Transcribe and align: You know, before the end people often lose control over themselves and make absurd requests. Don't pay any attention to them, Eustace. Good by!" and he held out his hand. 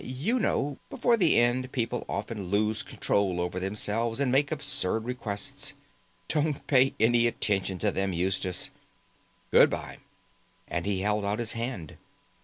You 0.03 0.39
know, 0.39 0.79
before 0.89 1.15
the 1.15 1.37
end 1.37 1.71
people 1.71 2.05
often 2.09 2.45
lose 2.47 2.81
control 2.81 3.39
over 3.39 3.59
themselves 3.59 4.19
and 4.19 4.31
make 4.31 4.51
absurd 4.51 5.05
requests. 5.05 5.75
Don't 6.27 6.65
pay 6.65 6.95
any 6.99 7.27
attention 7.27 7.77
to 7.77 7.91
them, 7.91 8.11
Eustace. 8.11 8.71
Good 9.51 9.69
by!" 9.69 9.99
and 10.67 10.87
he 10.87 11.01
held 11.01 11.23
out 11.23 11.37
his 11.37 11.51
hand. 11.51 11.97